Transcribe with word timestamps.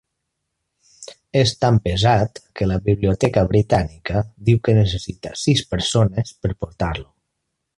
És 1.41 1.51
tan 1.65 1.75
pesat 1.83 2.41
que 2.61 2.67
la 2.71 2.77
Biblioteca 2.87 3.43
britànica 3.53 4.25
diu 4.49 4.63
que 4.69 4.75
necessita 4.79 5.35
sis 5.43 5.65
persones 5.75 6.35
per 6.47 6.57
portar-lo. 6.65 7.07